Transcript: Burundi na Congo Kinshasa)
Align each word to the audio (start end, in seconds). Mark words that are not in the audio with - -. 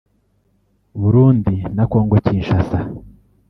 Burundi 1.01 1.53
na 1.75 1.83
Congo 1.91 2.15
Kinshasa) 2.25 2.79